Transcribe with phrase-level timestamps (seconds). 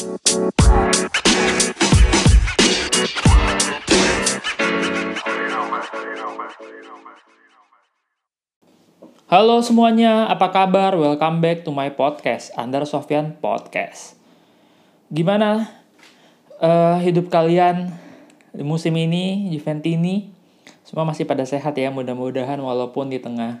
[0.00, 0.16] Halo
[9.60, 10.96] semuanya, apa kabar?
[10.96, 14.16] Welcome back to my podcast, Andar Sofyan Podcast.
[15.12, 15.68] Gimana
[16.64, 17.92] uh, hidup kalian
[18.56, 20.32] di musim ini, Juventini?
[20.80, 23.60] Semua masih pada sehat ya, mudah-mudahan walaupun di tengah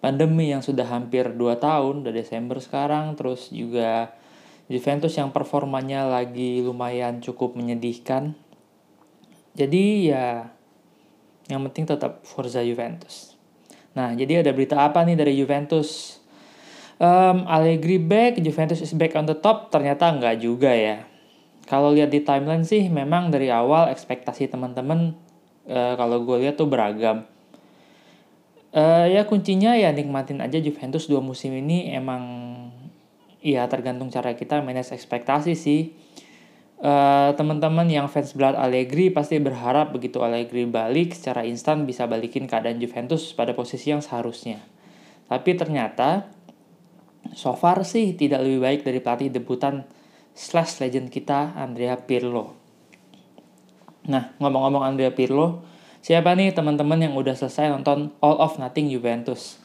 [0.00, 4.16] pandemi yang sudah hampir 2 tahun, udah Desember sekarang, terus juga
[4.64, 8.32] Juventus yang performanya lagi lumayan cukup menyedihkan.
[9.54, 10.50] Jadi ya,
[11.52, 13.36] yang penting tetap Forza Juventus.
[13.94, 16.18] Nah, jadi ada berita apa nih dari Juventus?
[16.98, 21.06] Um, Allegri back, Juventus is back on the top, ternyata enggak juga ya.
[21.68, 25.14] Kalau lihat di timeline sih, memang dari awal ekspektasi teman-teman
[25.68, 27.28] uh, kalau gue lihat tuh beragam.
[28.74, 32.22] Uh, ya kuncinya ya nikmatin aja Juventus dua musim ini emang
[33.44, 35.92] ya tergantung cara kita manage ekspektasi sih
[36.80, 42.48] uh, teman-teman yang fans berat Allegri pasti berharap begitu Allegri balik secara instan bisa balikin
[42.48, 44.64] keadaan Juventus pada posisi yang seharusnya.
[45.28, 46.28] Tapi ternyata
[47.36, 49.84] so far sih tidak lebih baik dari pelatih debutan
[50.32, 52.56] slash legend kita Andrea Pirlo.
[54.08, 55.64] Nah ngomong-ngomong Andrea Pirlo,
[56.04, 59.63] siapa nih teman-teman yang udah selesai nonton All of Nothing Juventus?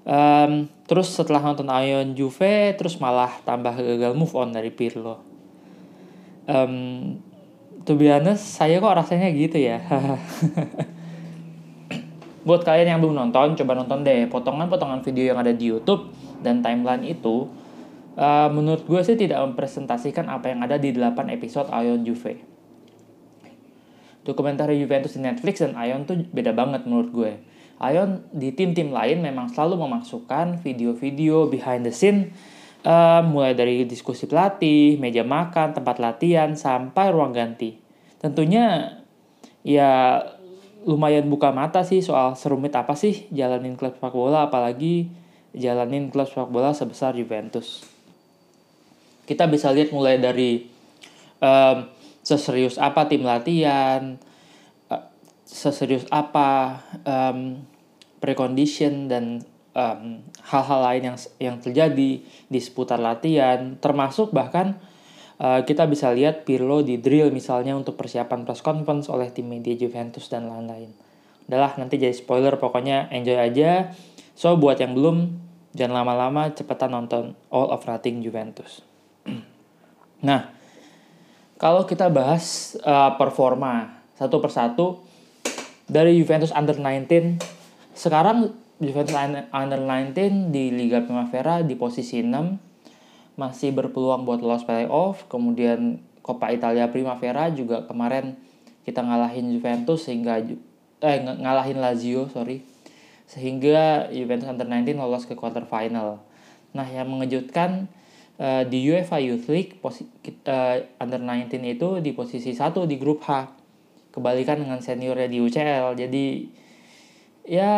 [0.00, 5.20] Um, terus setelah nonton Ion Juve, terus malah tambah gagal move on dari Pirlo.
[6.48, 7.20] Um,
[7.84, 9.84] to be honest saya kok rasanya gitu ya.
[12.48, 16.08] Buat kalian yang belum nonton coba nonton deh potongan-potongan video yang ada di YouTube
[16.40, 17.52] dan timeline itu.
[18.16, 22.40] Uh, menurut gue sih tidak mempresentasikan apa yang ada di 8 episode Ion Juve.
[24.24, 27.32] Dokumenter Juventus di Netflix dan Ion tuh beda banget menurut gue
[27.80, 32.36] Ion di tim-tim lain memang selalu memasukkan video-video behind the scene
[32.80, 37.76] Uh, mulai dari diskusi pelatih, meja makan, tempat latihan, sampai ruang ganti.
[38.16, 38.96] Tentunya
[39.60, 40.24] ya
[40.88, 45.12] lumayan buka mata sih soal serumit apa sih jalanin klub sepak bola, apalagi
[45.52, 47.84] jalanin klub sepak bola sebesar Juventus.
[49.28, 50.64] Kita bisa lihat mulai dari
[51.44, 51.84] um,
[52.24, 54.16] seserius apa tim latihan,
[54.88, 55.04] uh,
[55.44, 57.60] seserius apa um,
[58.20, 60.20] precondition dan hal
[60.50, 64.76] hal-hal lain yang yang terjadi di seputar latihan termasuk bahkan
[65.38, 69.74] uh, kita bisa lihat Pirlo di drill misalnya untuk persiapan press conference oleh tim media
[69.78, 70.90] Juventus dan lain-lain.
[71.46, 73.94] Udahlah nanti jadi spoiler pokoknya enjoy aja.
[74.34, 75.38] So buat yang belum
[75.74, 78.82] jangan lama-lama cepetan nonton All of Nothing Juventus.
[80.26, 80.50] nah,
[81.62, 84.86] kalau kita bahas uh, performa satu persatu
[85.86, 87.59] dari Juventus Under 19
[87.94, 89.12] sekarang Juventus
[89.52, 95.28] Under 19 di Liga Primavera di posisi 6 masih berpeluang buat lolos playoff.
[95.28, 98.36] Kemudian Coppa Italia Primavera juga kemarin
[98.88, 100.40] kita ngalahin Juventus sehingga
[101.00, 102.64] eh ngalahin Lazio, sorry.
[103.28, 106.24] Sehingga Juventus Under 19 lolos ke quarter final.
[106.72, 107.88] Nah, yang mengejutkan
[108.40, 110.08] uh, di UEFA Youth League posi
[110.48, 113.52] uh, Under 19 itu di posisi 1 di grup H.
[114.10, 115.94] Kebalikan dengan seniornya di UCL.
[115.94, 116.24] Jadi
[117.46, 117.72] ya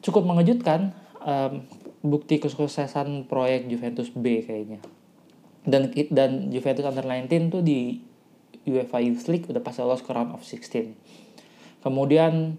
[0.00, 1.66] cukup mengejutkan um,
[2.04, 4.80] bukti kesuksesan proyek Juventus B kayaknya.
[5.68, 8.00] Dan dan Juventus Under 19 tuh di
[8.68, 10.94] UEFA Youth League udah pasti lolos ke round of 16.
[11.82, 12.56] Kemudian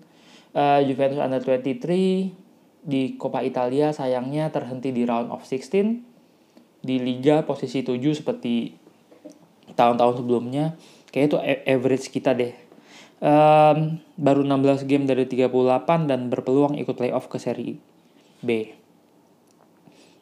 [0.53, 2.33] uh, Juventus Under 23
[2.79, 6.05] di Coppa Italia sayangnya terhenti di round of 16.
[6.79, 8.71] Di Liga posisi 7 seperti
[9.75, 10.79] tahun-tahun sebelumnya.
[11.09, 12.53] Kayaknya itu average kita deh
[13.19, 15.51] um, baru 16 game dari 38
[16.09, 17.79] dan berpeluang ikut playoff ke seri
[18.43, 18.75] B.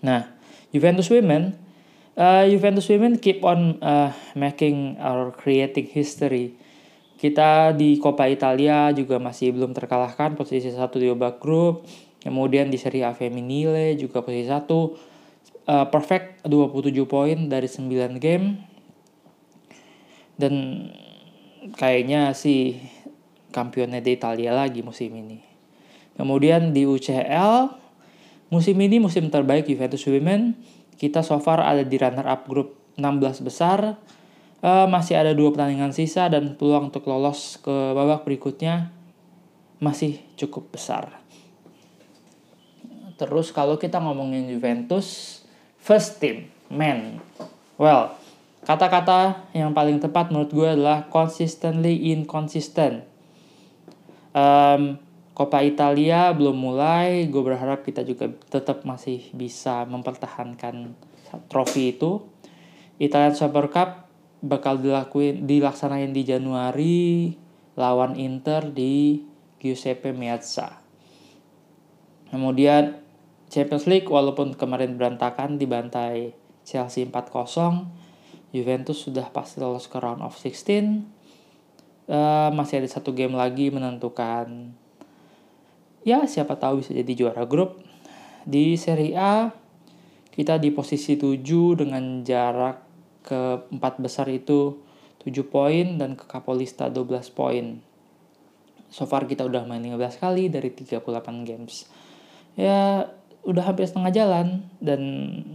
[0.01, 0.29] Nah,
[0.69, 1.67] Juventus Women
[2.17, 6.57] uh, Juventus Women keep on uh, making our creating history.
[7.17, 11.85] Kita di Coppa Italia juga masih belum terkalahkan posisi satu di babak grup.
[12.21, 14.97] Kemudian di Serie A Femminile juga posisi satu.
[15.67, 18.61] Uh, perfect 27 poin dari 9 game.
[20.38, 20.53] Dan
[21.75, 22.77] kayaknya sih
[24.04, 25.42] di Italia lagi musim ini.
[26.13, 27.74] Kemudian di UCL
[28.54, 30.54] musim ini musim terbaik Juventus Women.
[30.98, 33.98] Kita so far ada di runner up grup 16 besar.
[34.57, 38.89] Uh, masih ada dua pertandingan sisa dan peluang untuk lolos ke babak berikutnya
[39.77, 41.21] masih cukup besar.
[43.18, 45.42] Terus kalau kita ngomongin Juventus
[45.77, 47.21] first team men,
[47.77, 48.18] well
[48.67, 53.07] Kata-kata yang paling tepat menurut gue adalah consistently inconsistent.
[54.35, 54.99] Um,
[55.31, 60.97] Coppa Italia belum mulai, gue berharap kita juga tetap masih bisa mempertahankan
[61.47, 62.27] trofi itu.
[62.99, 64.11] Italian Super Cup
[64.43, 67.37] bakal dilakuin dilaksanain di Januari
[67.79, 69.23] lawan Inter di
[69.63, 70.81] Giuseppe Meazza.
[72.33, 72.99] Kemudian
[73.47, 76.35] Champions League walaupun kemarin berantakan dibantai
[76.67, 78.06] Chelsea 4-0,
[78.55, 81.03] Juventus sudah pasti lolos ke round of 16.
[82.07, 84.71] Uh, masih ada satu game lagi menentukan
[86.07, 87.83] ya siapa tahu bisa jadi juara grup.
[88.47, 89.51] Di Serie A
[90.31, 91.44] kita di posisi 7
[91.75, 92.88] dengan jarak
[93.27, 94.79] ke empat besar itu
[95.27, 97.83] 7 poin dan ke Kapolista 12 poin.
[98.88, 101.03] So far kita udah main 15 kali dari 38
[101.43, 101.91] games.
[102.55, 103.11] Ya
[103.43, 104.47] udah hampir setengah jalan
[104.79, 105.01] dan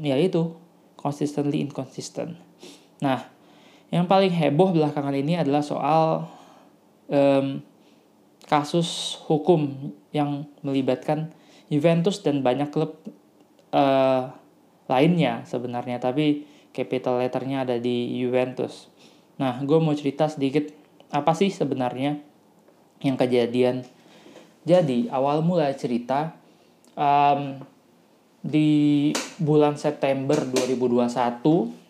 [0.04, 0.52] ya itu
[1.00, 2.36] consistently inconsistent.
[3.02, 3.26] Nah,
[3.90, 6.30] yang paling heboh belakangan ini adalah soal
[7.10, 7.60] um,
[8.46, 11.34] kasus hukum yang melibatkan
[11.66, 12.96] Juventus dan banyak klub
[13.74, 14.30] uh,
[14.86, 18.88] lainnya sebenarnya, tapi capital letternya ada di Juventus.
[19.36, 20.70] Nah, gue mau cerita sedikit
[21.10, 22.16] apa sih sebenarnya
[23.02, 23.82] yang kejadian.
[24.62, 26.38] Jadi, awal mula cerita
[26.94, 27.58] um,
[28.42, 29.10] di
[29.42, 31.81] bulan September 2021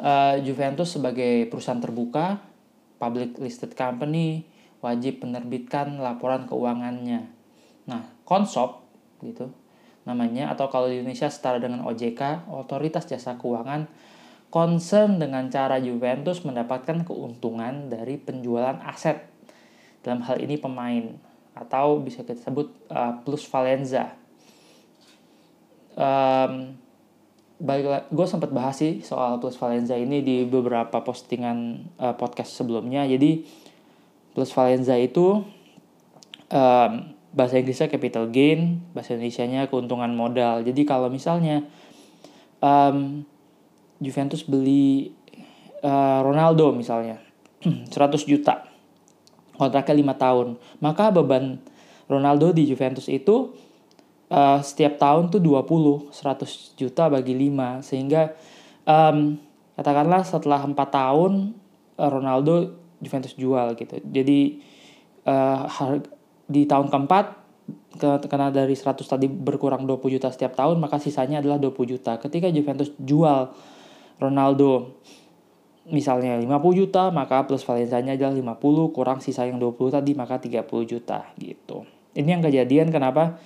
[0.00, 2.40] uh, Juventus sebagai perusahaan terbuka,
[2.96, 4.48] public listed company,
[4.80, 7.28] wajib menerbitkan laporan keuangannya.
[7.86, 8.88] Nah, konsop
[9.20, 9.52] gitu
[10.08, 13.84] namanya atau kalau di Indonesia setara dengan OJK, Otoritas Jasa Keuangan
[14.48, 19.28] concern dengan cara Juventus mendapatkan keuntungan dari penjualan aset.
[20.00, 21.14] Dalam hal ini pemain
[21.52, 24.16] atau bisa kita sebut uh, plus valenza.
[25.94, 26.80] Um,
[27.60, 33.04] baik gue sempat bahas sih soal plus valenza ini di beberapa postingan uh, podcast sebelumnya.
[33.04, 33.44] Jadi
[34.32, 35.44] plus valenza itu
[36.48, 36.92] um,
[37.30, 40.64] bahasa Inggrisnya capital gain, bahasa Indonesia-nya keuntungan modal.
[40.64, 41.62] Jadi kalau misalnya
[42.64, 43.28] um,
[44.00, 45.12] Juventus beli
[45.84, 47.20] uh, Ronaldo misalnya
[47.92, 47.92] 100
[48.24, 48.64] juta
[49.60, 50.48] kontraknya 5 tahun,
[50.80, 51.60] maka beban
[52.08, 53.52] Ronaldo di Juventus itu
[54.30, 58.32] uh, setiap tahun tuh 20 100 juta bagi 5 sehingga
[58.86, 59.36] um,
[59.74, 61.32] katakanlah setelah 4 tahun
[62.00, 64.00] Ronaldo Juventus jual gitu.
[64.08, 64.62] Jadi
[65.26, 65.66] uh,
[66.48, 67.40] di tahun keempat
[68.00, 72.16] karena dari 100 tadi berkurang 20 juta setiap tahun maka sisanya adalah 20 juta.
[72.16, 73.52] Ketika Juventus jual
[74.20, 75.00] Ronaldo
[75.90, 80.64] misalnya 50 juta maka plus Valencia-nya adalah 50 kurang sisa yang 20 tadi maka 30
[80.86, 81.84] juta gitu.
[82.14, 83.38] Ini yang kejadian kenapa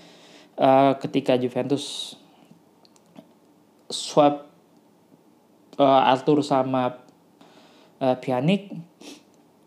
[0.59, 2.17] uh, ketika Juventus
[3.91, 4.51] swap
[5.79, 7.03] uh, Arthur sama
[8.01, 8.75] uh, Pjanic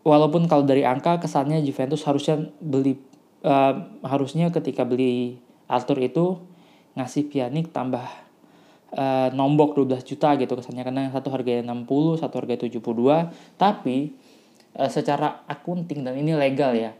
[0.02, 2.96] walaupun kalau dari angka kesannya Juventus harusnya beli
[3.44, 6.40] uh, harusnya ketika beli Arthur itu
[6.96, 8.28] ngasih Pjanic tambah
[8.96, 12.80] uh, nombok 12 juta gitu kesannya karena satu harganya 60, satu harga 72,
[13.60, 14.16] tapi
[14.78, 16.96] uh, secara akunting dan ini legal ya.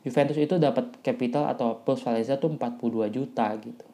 [0.00, 3.84] Juventus itu dapat capital atau plus Valencia tuh 42 juta gitu.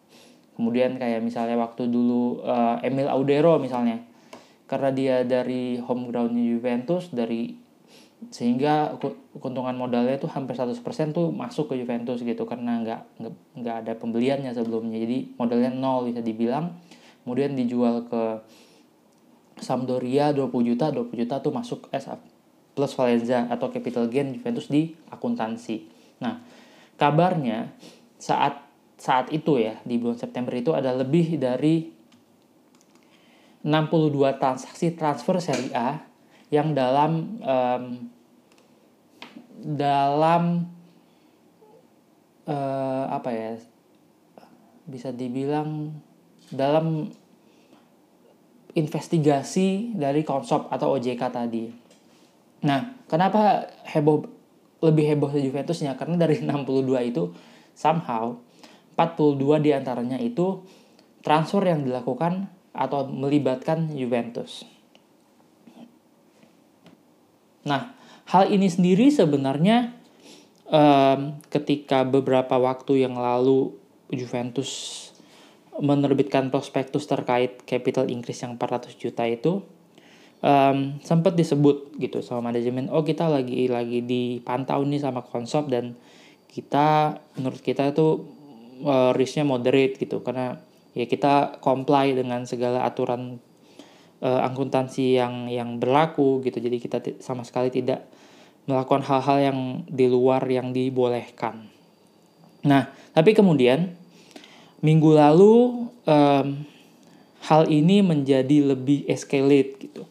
[0.54, 4.00] Kemudian kayak misalnya waktu dulu uh, Emil Audero misalnya
[4.66, 7.54] karena dia dari home groundnya Juventus dari
[8.32, 8.96] sehingga
[9.36, 10.80] keuntungan modalnya tuh hampir 100%
[11.12, 13.00] tuh masuk ke Juventus gitu karena nggak
[13.60, 14.96] nggak ada pembeliannya sebelumnya.
[14.96, 16.72] Jadi modalnya nol bisa dibilang.
[17.26, 18.40] Kemudian dijual ke
[19.58, 22.06] Sampdoria 20 juta 20 juta tuh masuk as
[22.76, 26.40] plus Valencia atau capital gain Juventus di akuntansi nah
[26.96, 27.72] kabarnya
[28.16, 28.64] saat
[28.96, 31.92] saat itu ya di bulan September itu ada lebih dari
[33.66, 36.00] 62 transaksi transfer Serie A
[36.48, 37.84] yang dalam um,
[39.56, 40.70] dalam
[42.46, 43.52] uh, apa ya
[44.86, 45.90] bisa dibilang
[46.46, 47.10] dalam
[48.76, 51.64] investigasi dari konsop atau OJK tadi.
[52.62, 54.35] Nah, kenapa heboh
[54.84, 55.94] lebih heboh di Juventusnya?
[55.96, 57.32] Karena dari 62 itu
[57.76, 58.36] somehow
[58.96, 60.64] 42 di antaranya itu
[61.20, 64.64] transfer yang dilakukan atau melibatkan Juventus.
[67.66, 67.92] Nah,
[68.30, 69.96] hal ini sendiri sebenarnya
[70.70, 73.74] um, ketika beberapa waktu yang lalu
[74.12, 75.02] Juventus
[75.76, 79.60] menerbitkan prospektus terkait capital increase yang 400 juta itu
[80.46, 85.98] um, sempat disebut gitu sama manajemen oh kita lagi lagi dipantau nih sama konsop dan
[86.56, 88.24] kita menurut kita itu
[88.80, 90.24] uh, risknya moderate gitu.
[90.24, 90.56] Karena
[90.96, 93.36] ya kita comply dengan segala aturan
[94.24, 96.56] uh, akuntansi yang yang berlaku gitu.
[96.56, 98.08] Jadi kita sama sekali tidak
[98.64, 101.68] melakukan hal-hal yang di luar yang dibolehkan.
[102.64, 103.92] Nah tapi kemudian
[104.80, 106.46] minggu lalu um,
[107.44, 110.08] hal ini menjadi lebih escalate gitu.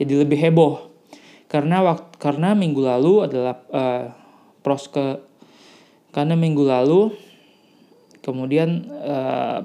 [0.00, 0.90] Jadi lebih heboh.
[1.46, 4.10] Karena waktu karena minggu lalu adalah uh,
[4.64, 5.20] pros ke
[6.14, 7.12] karena minggu lalu
[8.24, 9.60] kemudian uh,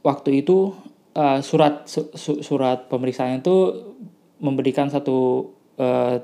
[0.00, 0.72] waktu itu
[1.12, 3.56] uh, surat su, surat pemeriksaan itu
[4.40, 6.16] memberikan satu uh,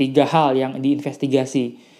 [0.00, 1.91] tiga hal yang diinvestigasi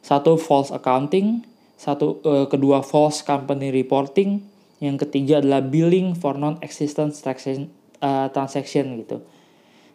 [0.00, 1.44] satu false accounting,
[1.76, 4.44] satu uh, kedua false company reporting,
[4.80, 7.68] yang ketiga adalah billing for non-existent transaction,
[8.00, 9.20] uh, transaction gitu.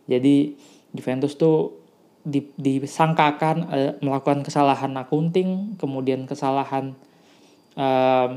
[0.05, 0.53] Jadi
[0.93, 1.73] Juventus tuh
[2.21, 6.93] di, disangkakan uh, melakukan kesalahan accounting, kemudian kesalahan
[7.73, 8.31] um,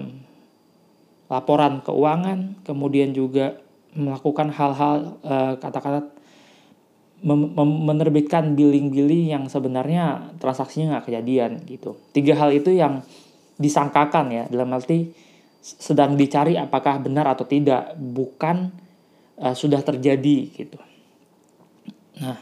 [1.28, 3.60] laporan keuangan, kemudian juga
[3.92, 6.17] melakukan hal-hal uh, kata-kata
[7.22, 11.98] menerbitkan billing-billing yang sebenarnya transaksinya nggak kejadian gitu.
[12.14, 13.02] Tiga hal itu yang
[13.58, 15.10] disangkakan ya dalam arti
[15.58, 18.70] sedang dicari apakah benar atau tidak, bukan
[19.42, 20.78] uh, sudah terjadi gitu.
[22.22, 22.38] Nah,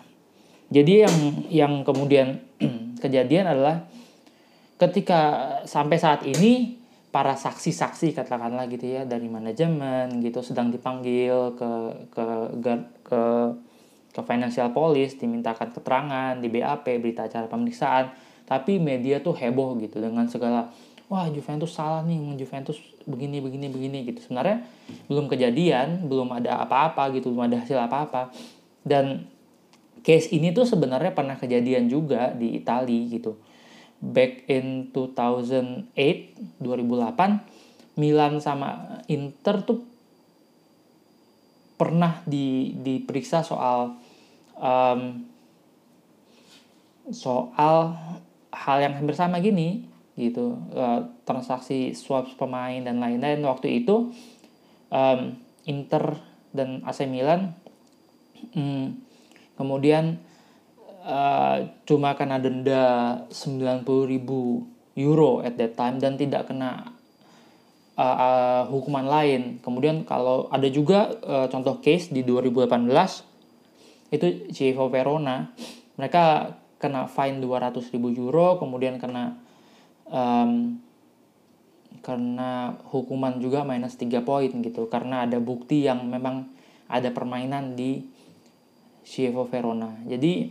[0.68, 1.16] jadi yang
[1.48, 2.44] yang kemudian
[3.02, 3.88] kejadian adalah
[4.76, 5.20] ketika
[5.64, 6.76] sampai saat ini
[7.08, 11.70] para saksi-saksi katakanlah gitu ya dari manajemen gitu sedang dipanggil ke
[12.12, 12.24] ke
[12.60, 13.22] ke, ke
[14.16, 18.16] ke financial police dimintakan keterangan di BAP berita acara pemeriksaan.
[18.48, 20.72] Tapi media tuh heboh gitu dengan segala
[21.12, 24.24] wah Juventus salah nih Juventus begini begini begini gitu.
[24.24, 24.64] Sebenarnya
[25.12, 28.32] belum kejadian belum ada apa-apa gitu belum ada hasil apa-apa.
[28.80, 29.28] Dan
[30.00, 33.36] case ini tuh sebenarnya pernah kejadian juga di Italia gitu.
[34.00, 35.92] Back in 2008
[36.64, 39.84] 2008 Milan sama Inter tuh
[41.76, 43.96] pernah di diperiksa soal
[44.56, 45.24] um,
[47.12, 47.94] soal
[48.50, 49.86] hal yang hampir sama gini
[50.16, 50.56] gitu.
[50.72, 53.44] Uh, transaksi swap pemain dan lain-lain.
[53.44, 54.10] Waktu itu
[54.90, 55.20] um,
[55.68, 56.16] Inter
[56.56, 57.52] dan AC Milan
[58.56, 58.96] um,
[59.56, 60.20] kemudian
[61.04, 62.84] uh, cuma kena denda
[63.28, 63.84] 90.000
[64.96, 66.96] euro at that time dan tidak kena
[67.96, 69.58] uh, uh, hukuman lain.
[69.60, 73.25] Kemudian kalau ada juga uh, contoh case di 2018
[74.10, 75.50] itu Chievo Verona.
[75.96, 79.40] Mereka kena fine 200 ribu euro kemudian kena
[80.06, 80.76] um,
[82.04, 84.86] karena hukuman juga minus 3 poin gitu.
[84.86, 86.46] Karena ada bukti yang memang
[86.86, 88.06] ada permainan di
[89.02, 89.90] Chievo Verona.
[90.06, 90.50] Jadi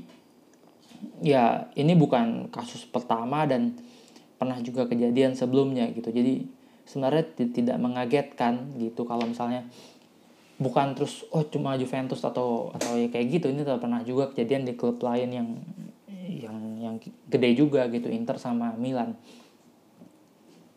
[1.22, 3.76] ya ini bukan kasus pertama dan
[4.36, 6.12] pernah juga kejadian sebelumnya gitu.
[6.12, 6.48] Jadi
[6.86, 9.66] sebenarnya tidak mengagetkan gitu kalau misalnya
[10.56, 13.46] bukan terus oh cuma Juventus atau atau ya kayak gitu.
[13.52, 15.48] Ini pernah juga kejadian di klub lain yang
[16.26, 16.96] yang yang
[17.30, 19.16] gede juga gitu Inter sama Milan.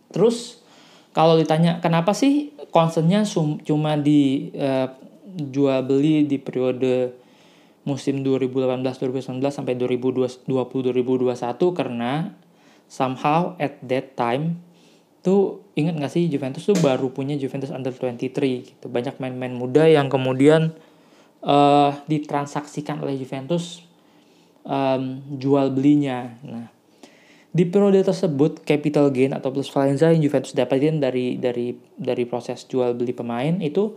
[0.09, 0.65] Terus
[1.13, 3.25] kalau ditanya kenapa sih concernnya
[3.65, 4.89] cuma di uh,
[5.39, 7.17] jual beli di periode
[7.89, 10.45] musim 2018-2019 sampai 2020-2021
[11.73, 12.37] karena
[12.85, 14.61] somehow at that time
[15.29, 18.33] tuh ingat gak sih Juventus tuh baru punya Juventus Under 23
[18.65, 18.87] gitu.
[18.89, 20.73] Banyak main-main muda yang kemudian
[21.45, 23.85] uh, ditransaksikan oleh Juventus
[24.65, 26.33] um, jual belinya.
[26.41, 26.73] Nah,
[27.53, 32.65] di periode tersebut capital gain atau plus valenza yang Juventus dapatin dari dari dari proses
[32.69, 33.97] jual beli pemain itu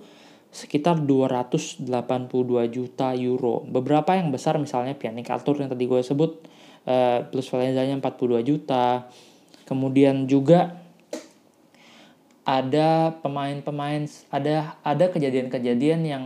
[0.51, 1.87] sekitar 282
[2.67, 3.63] juta euro.
[3.63, 6.43] Beberapa yang besar misalnya Pjanic Arthur yang tadi gue sebut
[6.87, 9.07] uh, plus valenzanya 42 juta.
[9.63, 10.80] Kemudian juga
[12.51, 16.25] ada pemain-pemain ada ada kejadian-kejadian yang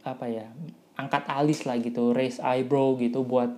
[0.00, 0.48] apa ya
[0.96, 3.52] angkat alis lah gitu raise eyebrow gitu buat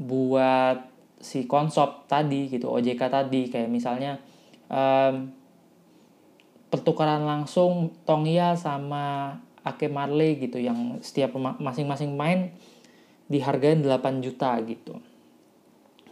[0.00, 0.88] buat
[1.20, 4.16] si konsop tadi gitu OJK tadi kayak misalnya
[4.72, 5.28] um,
[6.72, 12.52] pertukaran langsung Tongia sama Ake Marley gitu yang setiap masing-masing main
[13.28, 15.00] dihargain 8 juta gitu.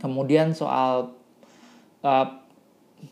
[0.00, 1.12] Kemudian soal
[2.00, 2.26] uh,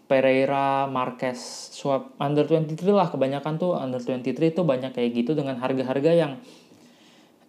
[0.07, 1.39] Pereira, Marquez,
[1.75, 6.33] swap under 23 lah kebanyakan tuh under 23 tuh banyak kayak gitu dengan harga-harga yang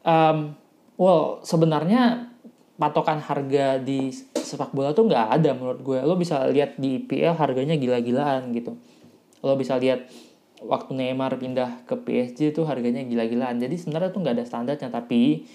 [0.01, 0.57] um,
[0.97, 2.33] well sebenarnya
[2.81, 5.99] patokan harga di sepak bola tuh nggak ada menurut gue.
[6.01, 8.73] Lo bisa lihat di IPL harganya gila-gilaan gitu.
[9.45, 10.09] Lo bisa lihat
[10.65, 13.61] waktu Neymar pindah ke PSG tuh harganya gila-gilaan.
[13.61, 15.45] Jadi sebenarnya tuh nggak ada standarnya tapi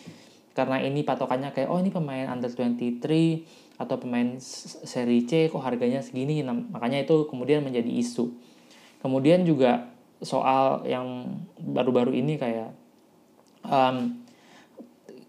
[0.55, 6.00] karena ini patokannya kayak oh ini pemain under 23 atau pemain seri C kok harganya
[6.00, 8.33] segini nah, makanya itu kemudian menjadi isu.
[9.04, 9.92] Kemudian juga
[10.25, 12.73] soal yang baru-baru ini kayak
[13.68, 14.25] um,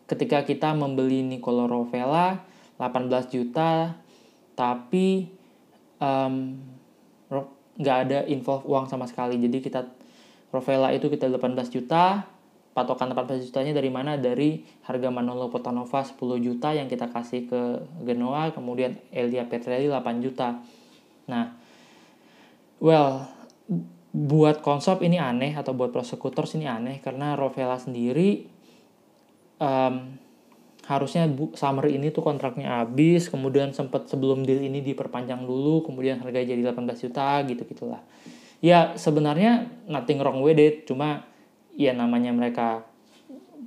[0.07, 2.39] ketika kita membeli Nicolo Rovella
[2.79, 3.99] 18 juta
[4.55, 5.27] tapi
[7.77, 9.35] nggak um, ada info uang sama sekali.
[9.37, 9.83] Jadi kita
[10.55, 12.36] Rovella itu kita 18 juta
[12.77, 14.21] patokan 18 jutanya dari mana?
[14.21, 17.61] Dari harga Manolo Potanova 10 juta yang kita kasih ke
[18.05, 20.61] Genoa kemudian Elia Petrelli 8 juta.
[21.25, 21.57] Nah
[22.77, 23.25] well
[24.13, 28.49] buat konsop ini aneh atau buat prosekutor ini aneh karena Rovella sendiri
[29.61, 30.17] um,
[30.87, 36.23] harusnya bu, summer ini tuh kontraknya habis kemudian sempat sebelum deal ini diperpanjang dulu kemudian
[36.23, 38.01] harga jadi 18 juta gitu gitulah
[38.63, 41.27] ya sebenarnya nothing wrong with it cuma
[41.77, 42.83] ya namanya mereka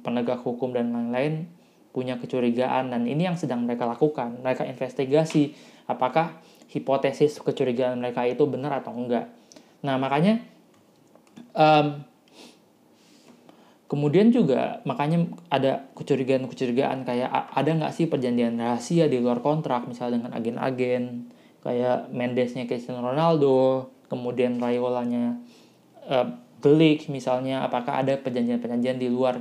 [0.03, 1.47] penegak hukum dan lain-lain
[1.95, 4.43] punya kecurigaan dan ini yang sedang mereka lakukan.
[4.43, 5.55] Mereka investigasi
[5.87, 6.39] apakah
[6.71, 9.31] hipotesis kecurigaan mereka itu benar atau enggak.
[9.87, 10.43] Nah makanya
[11.55, 12.03] um,
[13.91, 19.83] Kemudian juga makanya ada kecurigaan-kecurigaan kayak ada nggak sih perjanjian rahasia di luar kontrak?
[19.91, 21.27] Misalnya dengan agen-agen
[21.67, 25.43] kayak Mendesnya Cristiano Ronaldo, kemudian Rayolanya
[26.61, 29.41] Glik misalnya apakah ada perjanjian-perjanjian di luar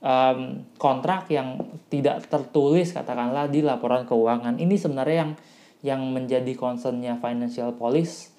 [0.00, 1.60] um, kontrak yang
[1.92, 4.56] tidak tertulis katakanlah di laporan keuangan.
[4.56, 5.32] Ini sebenarnya yang
[5.80, 8.32] yang menjadi concernnya financial police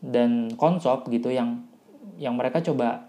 [0.00, 1.64] dan konsop gitu yang
[2.16, 3.08] yang mereka coba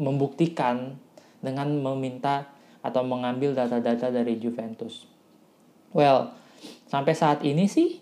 [0.00, 0.96] membuktikan
[1.44, 2.48] dengan meminta
[2.80, 5.04] atau mengambil data-data dari Juventus.
[5.92, 6.32] Well,
[6.88, 8.00] sampai saat ini sih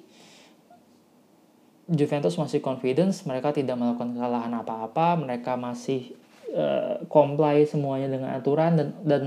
[1.89, 6.13] Juventus masih confidence, mereka tidak melakukan kesalahan apa-apa, mereka masih
[6.53, 9.25] uh, comply semuanya dengan aturan dan dan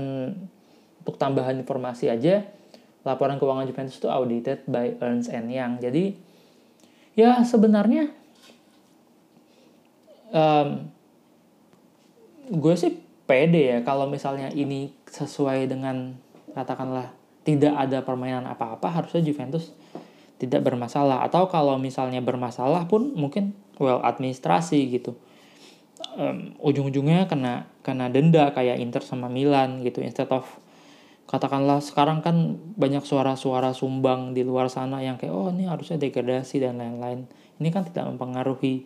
[1.02, 2.46] untuk tambahan informasi aja,
[3.02, 5.82] laporan keuangan Juventus itu audited by Ernst Young.
[5.82, 6.14] Jadi
[7.18, 8.14] ya sebenarnya
[10.30, 10.86] um,
[12.46, 16.14] gue sih pede ya kalau misalnya ini sesuai dengan
[16.54, 17.10] katakanlah
[17.42, 19.74] tidak ada permainan apa-apa harusnya Juventus
[20.42, 21.22] tidak bermasalah.
[21.22, 25.14] Atau kalau misalnya bermasalah pun mungkin well administrasi gitu.
[26.18, 30.02] Um, ujung-ujungnya kena kena denda kayak Inter sama Milan gitu.
[30.02, 30.44] Instead of
[31.30, 36.58] katakanlah sekarang kan banyak suara-suara sumbang di luar sana yang kayak oh ini harusnya degradasi
[36.58, 37.30] dan lain-lain.
[37.62, 38.84] Ini kan tidak mempengaruhi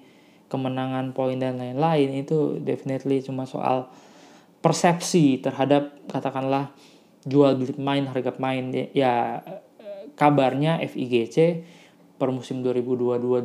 [0.53, 2.23] kemenangan poin dan lain-lain.
[2.23, 3.89] Itu definitely cuma soal
[4.61, 6.71] persepsi terhadap katakanlah
[7.27, 8.65] jual beli pemain harga pemain.
[8.95, 9.43] Ya
[10.17, 11.63] kabarnya FIGC
[12.17, 13.45] per musim 2022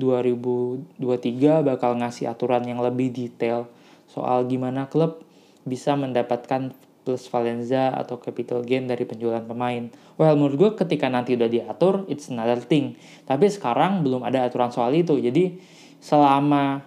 [0.00, 0.96] 2023
[1.60, 3.68] bakal ngasih aturan yang lebih detail
[4.08, 5.20] soal gimana klub
[5.68, 6.72] bisa mendapatkan
[7.04, 9.88] plus valenza atau capital gain dari penjualan pemain.
[10.20, 13.00] Well, menurut gue ketika nanti udah diatur, it's another thing.
[13.24, 15.16] Tapi sekarang belum ada aturan soal itu.
[15.16, 15.56] Jadi
[16.04, 16.84] selama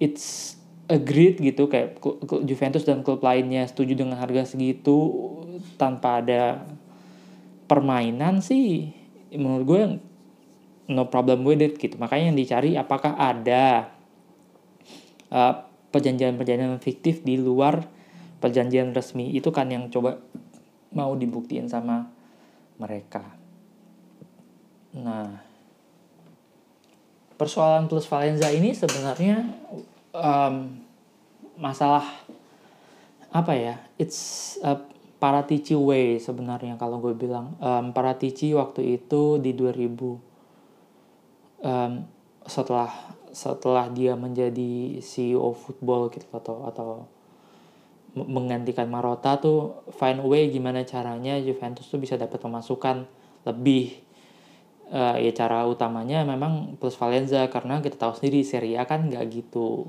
[0.00, 0.56] it's
[0.88, 2.00] agreed gitu kayak
[2.44, 5.12] Juventus dan klub lainnya setuju dengan harga segitu
[5.76, 6.64] tanpa ada
[7.64, 8.92] permainan sih
[9.34, 9.82] menurut gue
[10.92, 11.96] no problem with it gitu.
[11.96, 13.88] Makanya yang dicari apakah ada
[15.32, 17.86] uh, perjanjian-perjanjian fiktif di luar
[18.42, 20.20] perjanjian resmi itu kan yang coba
[20.92, 22.10] mau dibuktiin sama
[22.76, 23.24] mereka.
[24.92, 25.40] Nah
[27.34, 29.42] persoalan plus Valenza ini sebenarnya
[30.14, 30.78] um,
[31.58, 32.04] masalah
[33.34, 33.74] apa ya?
[33.98, 34.93] It's a
[35.24, 37.56] Paratici way sebenarnya kalau gue bilang.
[37.56, 39.80] Um, Paratici waktu itu di 2000
[41.64, 41.92] um,
[42.44, 42.92] setelah
[43.32, 46.88] setelah dia menjadi CEO football gitu atau atau
[48.14, 53.08] menggantikan Marotta tuh find a way gimana caranya Juventus tuh bisa dapat pemasukan
[53.48, 54.04] lebih.
[54.92, 59.24] Uh, ya cara utamanya memang plus Valenza karena kita tahu sendiri Serie A kan nggak
[59.32, 59.88] gitu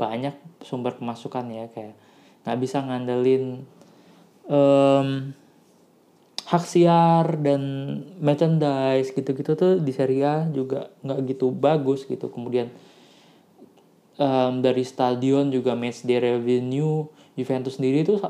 [0.00, 0.32] banyak
[0.64, 1.92] sumber pemasukan ya kayak
[2.48, 3.68] nggak bisa ngandelin
[4.48, 5.32] um,
[6.44, 7.62] hak siar dan
[8.20, 12.28] merchandise gitu-gitu tuh di Serie juga nggak gitu bagus gitu.
[12.28, 12.68] Kemudian
[14.20, 18.20] um, dari stadion juga match day revenue Juventus sendiri tuh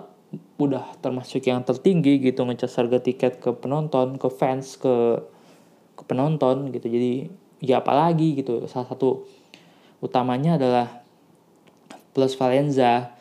[0.59, 5.21] udah termasuk yang tertinggi gitu ngecas harga tiket ke penonton ke fans ke
[5.95, 6.87] ke penonton gitu.
[6.87, 7.29] Jadi
[7.63, 8.67] ya apalagi gitu.
[8.71, 9.27] Salah satu
[9.99, 11.03] utamanya adalah
[12.15, 13.15] plus Valenza.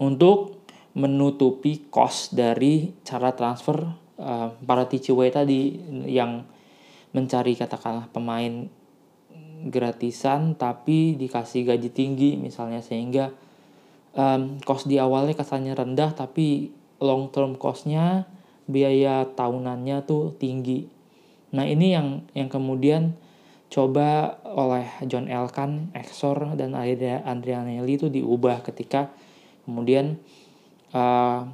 [0.00, 0.59] Untuk
[0.94, 3.78] menutupi cost dari cara transfer
[4.18, 5.78] uh, para Tichiwe tadi
[6.10, 6.42] yang
[7.14, 8.66] mencari katakanlah pemain
[9.66, 13.30] gratisan tapi dikasih gaji tinggi misalnya sehingga
[14.16, 18.26] um, cost di awalnya kesannya rendah tapi long term costnya
[18.70, 20.86] biaya tahunannya tuh tinggi.
[21.50, 23.18] Nah ini yang yang kemudian
[23.70, 29.10] coba oleh John Elkan, Exor dan Andrianelli itu diubah ketika
[29.66, 30.18] kemudian
[30.94, 31.46] uh,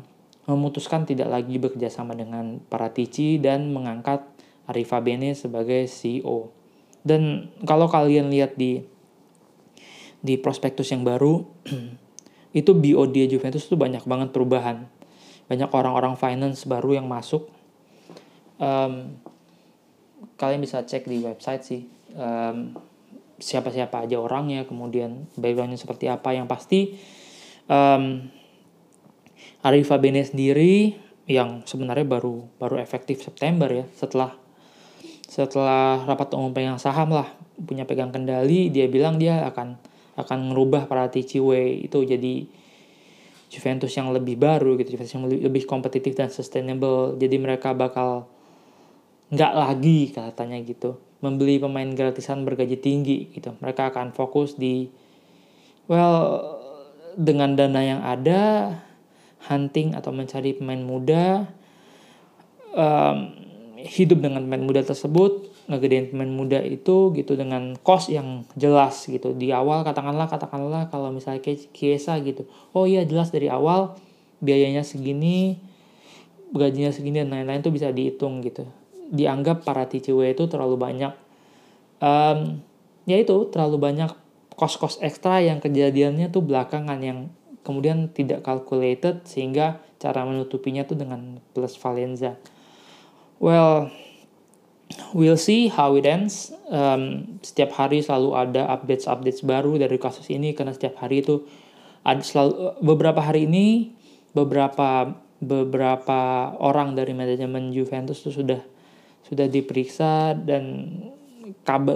[0.47, 4.23] memutuskan tidak lagi bekerja sama dengan para Tici dan mengangkat
[4.71, 6.51] Arifa Bene sebagai CEO.
[7.07, 8.83] Dan kalau kalian lihat di
[10.23, 11.47] di prospektus yang baru
[12.59, 14.91] itu BOD Juventus itu banyak banget perubahan.
[15.47, 17.47] Banyak orang-orang finance baru yang masuk.
[18.59, 19.21] Um,
[20.41, 21.83] kalian bisa cek di website sih
[22.17, 22.75] um,
[23.37, 26.33] siapa-siapa aja orangnya, kemudian backgroundnya seperti apa.
[26.33, 26.81] Yang pasti
[27.69, 28.27] um,
[29.67, 30.95] Arifa Bene sendiri
[31.27, 34.39] yang sebenarnya baru baru efektif September ya setelah
[35.27, 39.75] setelah rapat umum pegang saham lah punya pegang kendali dia bilang dia akan
[40.17, 42.47] akan merubah para Way itu jadi
[43.47, 47.15] Juventus yang lebih baru gitu Juventus yang lebih, lebih kompetitif dan sustainable.
[47.15, 48.27] Jadi mereka bakal
[49.31, 53.55] nggak lagi katanya gitu membeli pemain gratisan bergaji tinggi gitu.
[53.63, 54.91] Mereka akan fokus di
[55.87, 56.43] well
[57.17, 58.43] dengan dana yang ada
[59.47, 61.47] hunting atau mencari pemain muda
[62.75, 63.33] um,
[63.79, 69.35] hidup dengan pemain muda tersebut ngegedein pemain muda itu gitu dengan cost yang jelas gitu.
[69.35, 71.43] Di awal katakanlah katakanlah kalau misalnya
[71.75, 73.99] Kiesa gitu oh iya jelas dari awal
[74.39, 75.59] biayanya segini
[76.55, 78.67] gajinya segini dan lain-lain tuh bisa dihitung gitu.
[79.11, 81.13] Dianggap para TCW itu terlalu banyak
[82.03, 82.63] um,
[83.07, 84.11] ya itu terlalu banyak
[84.57, 87.29] kos-kos ekstra yang kejadiannya tuh belakangan yang
[87.67, 92.39] kemudian tidak calculated sehingga cara menutupinya tuh dengan plus Valenza.
[93.43, 93.91] Well,
[95.11, 96.55] we'll see how it ends.
[96.71, 101.43] Um, setiap hari selalu ada updates-updates baru dari kasus ini karena setiap hari itu
[102.07, 103.91] ada selalu beberapa hari ini
[104.31, 105.11] beberapa
[105.43, 108.63] beberapa orang dari manajemen Juventus itu sudah
[109.27, 110.87] sudah diperiksa dan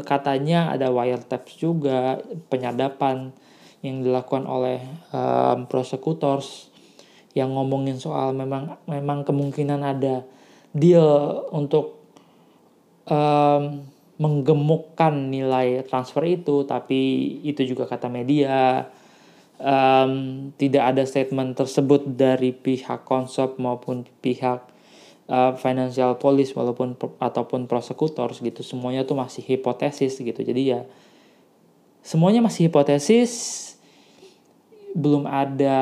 [0.02, 2.18] katanya ada wiretaps juga
[2.50, 3.30] penyadapan
[3.80, 6.68] yang dilakukan oleh um, prosekutors
[7.32, 10.26] yang ngomongin soal memang memang kemungkinan ada
[10.74, 12.00] deal untuk
[13.06, 13.86] um,
[14.20, 17.00] menggemukkan nilai transfer itu tapi
[17.46, 18.88] itu juga kata media.
[19.60, 24.64] Um, tidak ada statement tersebut dari pihak konsep maupun pihak
[25.28, 28.64] uh, financial police walaupun ataupun prosekutors gitu.
[28.64, 30.40] Semuanya tuh masih hipotesis gitu.
[30.40, 30.88] Jadi ya
[32.00, 33.69] semuanya masih hipotesis
[34.96, 35.78] belum ada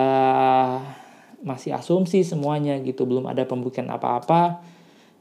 [1.41, 4.61] masih asumsi semuanya gitu belum ada pembuktian apa-apa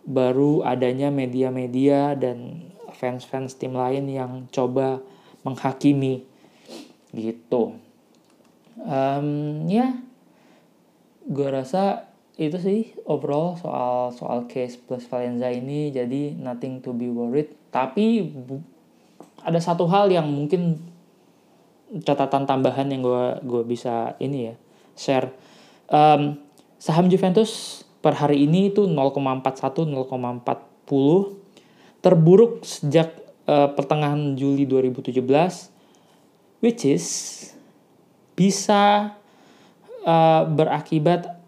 [0.08, 5.04] baru adanya media-media dan fans-fans tim lain yang coba
[5.43, 6.23] menghakimi
[7.12, 7.76] gitu.
[8.82, 10.00] Um, ya
[11.28, 12.08] gue rasa
[12.39, 17.52] itu sih overall soal soal case plus Valenza ini jadi nothing to be worried.
[17.73, 18.32] Tapi
[19.43, 20.80] ada satu hal yang mungkin
[22.04, 24.56] catatan tambahan yang gue gue bisa ini ya
[24.97, 25.32] share.
[25.88, 26.43] Um,
[26.78, 30.43] saham Juventus per hari ini itu 0,41 0,40
[32.04, 33.15] terburuk sejak
[33.50, 35.23] uh, pertengahan Juli 2017
[36.62, 37.06] which is
[38.38, 39.15] bisa
[40.06, 41.41] uh, berakibat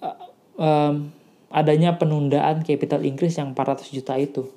[0.00, 0.18] uh,
[0.56, 1.12] um,
[1.52, 4.48] adanya penundaan capital increase yang 400 juta itu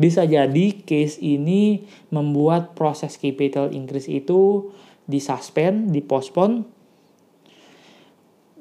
[0.00, 4.72] bisa jadi case ini membuat proses capital increase itu
[5.04, 6.64] disuspend, dipospon.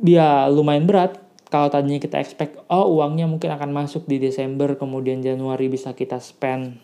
[0.03, 1.15] Ya lumayan berat
[1.47, 6.19] kalau tadinya kita expect oh uangnya mungkin akan masuk di Desember kemudian Januari bisa kita
[6.19, 6.77] spend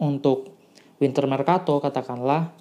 [0.00, 0.48] untuk
[0.96, 2.56] winter mercato katakanlah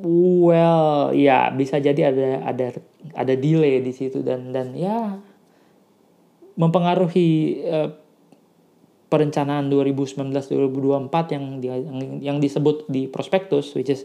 [0.00, 2.66] well ya bisa jadi ada ada
[3.12, 5.20] ada delay di situ dan dan ya
[6.56, 8.05] mempengaruhi uh,
[9.06, 11.68] perencanaan 2019-2024 yang, di,
[12.22, 14.02] yang disebut di prospektus which is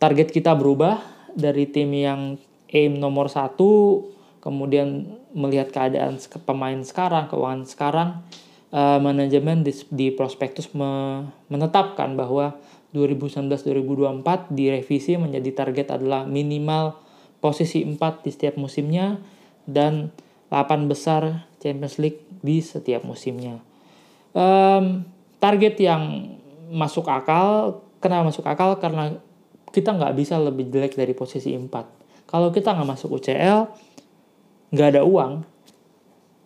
[0.00, 1.00] target kita berubah
[1.36, 2.40] dari tim yang
[2.72, 4.00] aim nomor satu
[4.42, 8.08] kemudian melihat keadaan pemain sekarang, keuangan sekarang,
[8.74, 12.58] uh, manajemen di, di prospektus me, menetapkan bahwa
[12.92, 16.98] 2019-2024 direvisi menjadi target adalah minimal
[17.38, 19.22] posisi 4 di setiap musimnya
[19.64, 20.10] dan
[20.50, 23.71] 8 besar Champions League di setiap musimnya.
[24.32, 25.04] Um,
[25.36, 26.34] target yang
[26.72, 28.80] masuk akal, kenapa masuk akal?
[28.80, 29.12] Karena
[29.72, 32.28] kita nggak bisa lebih jelek dari posisi 4.
[32.28, 33.68] Kalau kita nggak masuk UCL,
[34.72, 35.44] nggak ada uang,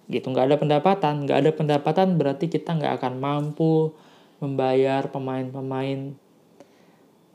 [0.07, 3.91] gitu nggak ada pendapatan nggak ada pendapatan berarti kita nggak akan mampu
[4.39, 6.15] membayar pemain-pemain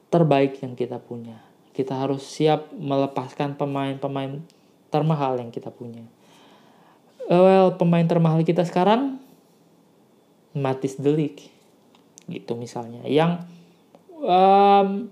[0.08, 1.40] terbaik yang kita punya
[1.76, 4.40] kita harus siap melepaskan pemain-pemain
[4.88, 6.08] termahal yang kita punya
[7.28, 9.20] well pemain termahal kita sekarang
[10.56, 11.48] Matis Delik
[12.28, 13.44] gitu misalnya yang
[14.22, 15.12] um,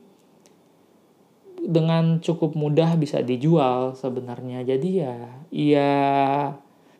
[1.59, 4.63] dengan cukup mudah bisa dijual sebenarnya.
[4.63, 5.15] Jadi ya
[5.51, 5.91] ya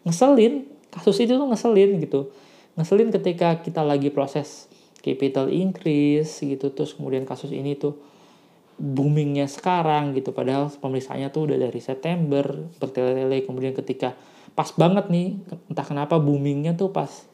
[0.03, 2.29] ngeselin kasus itu tuh ngeselin gitu.
[2.75, 4.67] Ngeselin ketika kita lagi proses
[4.99, 7.95] capital increase gitu terus kemudian kasus ini tuh
[8.79, 10.35] boomingnya sekarang gitu.
[10.35, 12.43] Padahal pemeriksaannya tuh udah dari September
[12.79, 13.47] bertele-tele.
[13.47, 14.15] Kemudian ketika
[14.55, 15.39] pas banget nih
[15.71, 17.28] entah kenapa boomingnya tuh pas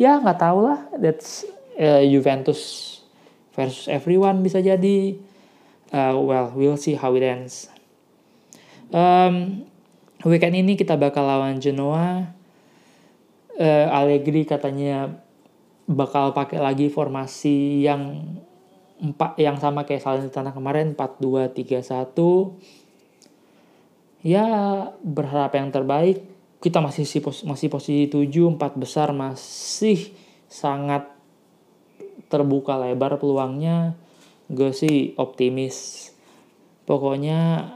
[0.00, 1.44] ya nggak tahu lah that's
[1.76, 2.88] uh, Juventus
[3.52, 5.20] versus everyone bisa jadi
[5.92, 7.68] uh, well we'll see how it ends
[8.94, 9.68] um,
[10.26, 12.36] weekend ini kita bakal lawan Genoa.
[13.60, 15.20] Uh, Allegri katanya
[15.84, 18.36] bakal pakai lagi formasi yang
[19.00, 22.16] empat yang sama kayak Salernitana kemarin 4-2-3-1.
[24.20, 24.44] Ya
[25.00, 26.24] berharap yang terbaik.
[26.60, 27.08] Kita masih
[27.48, 30.12] masih posisi 7, empat besar masih
[30.44, 31.08] sangat
[32.28, 33.96] terbuka lebar peluangnya.
[34.52, 36.10] Gue sih optimis.
[36.84, 37.72] Pokoknya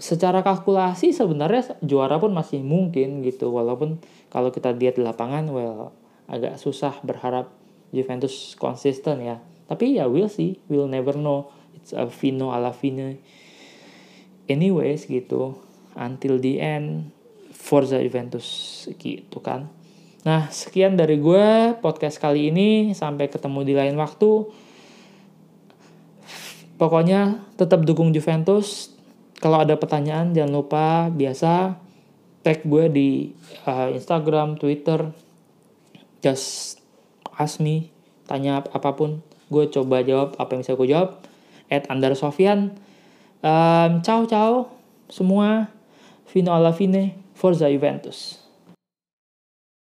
[0.00, 3.52] secara kalkulasi sebenarnya juara pun masih mungkin gitu.
[3.52, 4.00] Walaupun
[4.32, 5.92] kalau kita lihat di lapangan well
[6.30, 7.52] agak susah berharap
[7.92, 9.36] Juventus konsisten ya.
[9.68, 10.58] Tapi ya we'll see.
[10.66, 11.52] We'll never know.
[11.76, 13.12] It's a fino ala fino
[14.48, 15.60] anyways gitu.
[15.98, 17.10] Until the end
[17.60, 18.88] Forza Juventus.
[18.96, 19.68] Gitu kan.
[20.24, 22.96] Nah sekian dari gue podcast kali ini.
[22.96, 24.48] Sampai ketemu di lain waktu.
[26.80, 28.96] Pokoknya tetap dukung Juventus.
[29.36, 31.76] Kalau ada pertanyaan jangan lupa biasa
[32.40, 33.08] tag gue di
[33.68, 35.12] uh, Instagram, Twitter,
[36.24, 36.80] just
[37.36, 37.92] ask me,
[38.24, 39.20] tanya apa pun,
[39.52, 41.10] gue coba jawab apa yang bisa gue jawab.
[41.70, 42.74] At Andar Sofian,
[43.44, 44.72] um, ciao ciao
[45.06, 45.70] semua,
[46.32, 48.39] Vino alla fine, Forza Juventus.